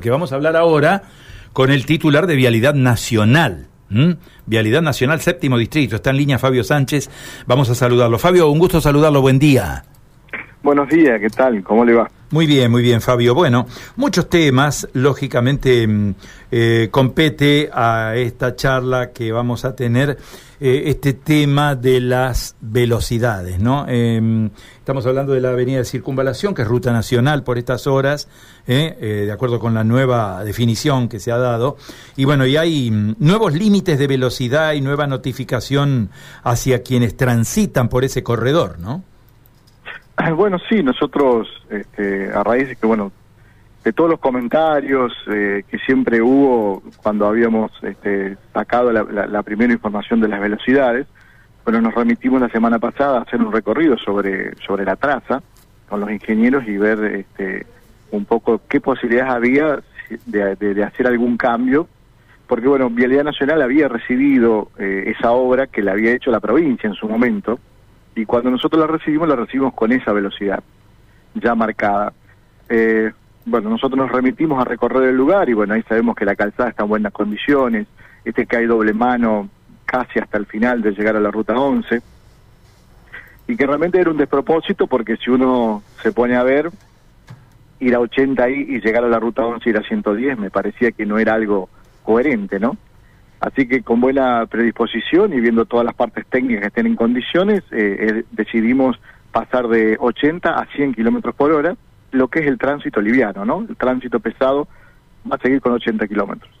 porque 0.00 0.08
vamos 0.08 0.32
a 0.32 0.36
hablar 0.36 0.56
ahora 0.56 1.02
con 1.52 1.70
el 1.70 1.84
titular 1.84 2.26
de 2.26 2.34
Vialidad 2.34 2.72
Nacional. 2.72 3.66
Vialidad 4.46 4.80
Nacional, 4.80 5.20
séptimo 5.20 5.58
distrito. 5.58 5.96
Está 5.96 6.08
en 6.08 6.16
línea 6.16 6.38
Fabio 6.38 6.64
Sánchez. 6.64 7.10
Vamos 7.46 7.68
a 7.68 7.74
saludarlo. 7.74 8.18
Fabio, 8.18 8.48
un 8.48 8.58
gusto 8.58 8.80
saludarlo. 8.80 9.20
Buen 9.20 9.38
día. 9.38 9.84
Buenos 10.62 10.88
días, 10.88 11.20
¿qué 11.20 11.28
tal? 11.28 11.62
¿Cómo 11.62 11.84
le 11.84 11.92
va? 11.92 12.10
Muy 12.32 12.46
bien, 12.46 12.70
muy 12.70 12.82
bien, 12.82 13.00
Fabio. 13.00 13.34
Bueno, 13.34 13.66
muchos 13.96 14.28
temas, 14.28 14.86
lógicamente, 14.92 15.84
mm, 15.84 16.14
eh, 16.52 16.88
compete 16.92 17.68
a 17.72 18.14
esta 18.14 18.54
charla 18.54 19.10
que 19.10 19.32
vamos 19.32 19.64
a 19.64 19.74
tener 19.74 20.16
eh, 20.60 20.82
este 20.86 21.14
tema 21.14 21.74
de 21.74 22.00
las 22.00 22.54
velocidades, 22.60 23.58
¿no? 23.58 23.84
Em, 23.88 24.48
estamos 24.78 25.06
hablando 25.06 25.32
de 25.32 25.40
la 25.40 25.50
avenida 25.50 25.78
de 25.78 25.84
circunvalación, 25.84 26.54
que 26.54 26.62
es 26.62 26.68
ruta 26.68 26.92
nacional 26.92 27.42
por 27.42 27.58
estas 27.58 27.88
horas, 27.88 28.28
¿eh? 28.68 29.24
de 29.26 29.32
acuerdo 29.32 29.58
con 29.58 29.74
la 29.74 29.82
nueva 29.82 30.44
definición 30.44 31.08
que 31.08 31.18
se 31.18 31.32
ha 31.32 31.38
dado. 31.38 31.78
Y 32.14 32.26
bueno, 32.26 32.46
y 32.46 32.56
hay 32.56 32.92
mm, 32.92 33.16
nuevos 33.18 33.54
límites 33.54 33.98
de 33.98 34.06
velocidad 34.06 34.74
y 34.74 34.80
nueva 34.82 35.08
notificación 35.08 36.10
hacia 36.44 36.84
quienes 36.84 37.16
transitan 37.16 37.88
por 37.88 38.04
ese 38.04 38.22
corredor, 38.22 38.78
¿no? 38.78 39.09
Bueno, 40.36 40.58
sí, 40.68 40.82
nosotros, 40.82 41.48
este, 41.70 42.30
a 42.32 42.42
raíz 42.42 42.68
de 42.68 42.76
que, 42.76 42.86
bueno, 42.86 43.12
de 43.84 43.92
todos 43.92 44.10
los 44.10 44.20
comentarios 44.20 45.12
eh, 45.26 45.64
que 45.68 45.78
siempre 45.78 46.20
hubo 46.20 46.82
cuando 47.02 47.26
habíamos 47.26 47.72
este, 47.82 48.36
sacado 48.52 48.92
la, 48.92 49.42
primera 49.42 49.72
información 49.72 50.20
de 50.20 50.28
las 50.28 50.40
velocidades, 50.40 51.06
bueno, 51.64 51.80
nos 51.80 51.94
remitimos 51.94 52.40
la 52.40 52.50
semana 52.50 52.78
pasada 52.78 53.18
a 53.18 53.22
hacer 53.22 53.40
un 53.40 53.52
recorrido 53.52 53.96
sobre, 53.96 54.54
sobre 54.66 54.84
la 54.84 54.96
traza 54.96 55.42
con 55.88 56.00
los 56.00 56.10
ingenieros 56.10 56.66
y 56.66 56.76
ver 56.76 57.02
este, 57.04 57.66
un 58.10 58.24
poco 58.24 58.60
qué 58.68 58.80
posibilidades 58.80 59.32
había 59.32 59.80
de, 60.26 60.84
hacer 60.84 61.06
algún 61.06 61.36
cambio, 61.36 61.88
porque, 62.46 62.68
bueno, 62.68 62.90
Vialidad 62.90 63.24
Nacional 63.24 63.62
había 63.62 63.88
recibido 63.88 64.70
eh, 64.78 65.14
esa 65.16 65.30
obra 65.30 65.68
que 65.68 65.82
la 65.82 65.92
había 65.92 66.12
hecho 66.12 66.30
la 66.30 66.40
provincia 66.40 66.88
en 66.88 66.94
su 66.94 67.08
momento, 67.08 67.58
y 68.20 68.26
cuando 68.26 68.50
nosotros 68.50 68.78
la 68.78 68.86
recibimos, 68.86 69.26
la 69.28 69.36
recibimos 69.36 69.72
con 69.72 69.92
esa 69.92 70.12
velocidad 70.12 70.62
ya 71.34 71.54
marcada. 71.54 72.12
Eh, 72.68 73.10
bueno, 73.46 73.70
nosotros 73.70 73.96
nos 73.96 74.12
remitimos 74.12 74.60
a 74.60 74.68
recorrer 74.68 75.08
el 75.08 75.16
lugar 75.16 75.48
y 75.48 75.54
bueno, 75.54 75.72
ahí 75.72 75.82
sabemos 75.88 76.14
que 76.14 76.26
la 76.26 76.36
calzada 76.36 76.68
está 76.68 76.82
en 76.82 76.90
buenas 76.90 77.12
condiciones, 77.12 77.86
este 78.24 78.46
que 78.46 78.58
hay 78.58 78.66
doble 78.66 78.92
mano 78.92 79.48
casi 79.86 80.18
hasta 80.18 80.36
el 80.36 80.46
final 80.46 80.82
de 80.82 80.92
llegar 80.92 81.16
a 81.16 81.20
la 81.20 81.30
ruta 81.30 81.54
11, 81.54 82.02
y 83.48 83.56
que 83.56 83.66
realmente 83.66 83.98
era 83.98 84.10
un 84.10 84.18
despropósito 84.18 84.86
porque 84.86 85.16
si 85.16 85.30
uno 85.30 85.82
se 86.02 86.12
pone 86.12 86.36
a 86.36 86.42
ver, 86.42 86.70
ir 87.80 87.94
a 87.94 88.00
80 88.00 88.44
ahí 88.44 88.66
y 88.68 88.80
llegar 88.80 89.02
a 89.02 89.08
la 89.08 89.18
ruta 89.18 89.46
11 89.46 89.66
y 89.66 89.70
ir 89.70 89.78
a 89.78 89.82
110 89.82 90.38
me 90.38 90.50
parecía 90.50 90.92
que 90.92 91.06
no 91.06 91.18
era 91.18 91.34
algo 91.34 91.70
coherente, 92.04 92.60
¿no? 92.60 92.76
Así 93.40 93.66
que 93.66 93.82
con 93.82 94.00
buena 94.00 94.46
predisposición 94.46 95.32
y 95.32 95.40
viendo 95.40 95.64
todas 95.64 95.86
las 95.86 95.94
partes 95.94 96.26
técnicas 96.26 96.60
que 96.60 96.66
estén 96.68 96.86
en 96.86 96.96
condiciones, 96.96 97.62
eh, 97.70 97.96
eh, 98.00 98.24
decidimos 98.32 99.00
pasar 99.32 99.68
de 99.68 99.96
80 99.98 100.50
a 100.50 100.66
100 100.66 100.94
kilómetros 100.94 101.34
por 101.34 101.50
hora, 101.52 101.74
lo 102.12 102.28
que 102.28 102.40
es 102.40 102.46
el 102.46 102.58
tránsito 102.58 103.00
liviano, 103.00 103.44
¿no? 103.44 103.64
El 103.66 103.76
tránsito 103.76 104.20
pesado 104.20 104.68
va 105.30 105.36
a 105.36 105.38
seguir 105.38 105.60
con 105.60 105.72
80 105.72 106.06
kilómetros. 106.06 106.59